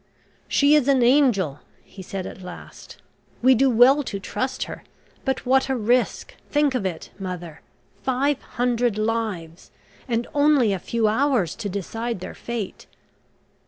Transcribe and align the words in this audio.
"She 0.47 0.73
is 0.73 0.87
an 0.87 1.03
angel," 1.03 1.59
he 1.83 2.01
said 2.01 2.25
at 2.25 2.41
last. 2.41 2.97
"We 3.43 3.53
do 3.53 3.69
well 3.69 4.01
to 4.01 4.19
trust 4.19 4.63
her 4.63 4.83
but 5.23 5.45
what 5.45 5.69
a 5.69 5.75
risk, 5.75 6.33
think 6.49 6.73
of 6.73 6.87
it, 6.87 7.11
mother 7.19 7.61
five 8.01 8.41
hundred 8.57 8.97
lives, 8.97 9.69
and 10.07 10.25
only 10.33 10.73
a 10.73 10.79
few 10.79 11.07
hours 11.07 11.53
to 11.57 11.69
decide 11.69 12.19
their 12.19 12.33
fate." 12.33 12.87